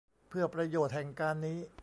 [0.29, 1.59] เพื่อประโยชน์แห่งการนี้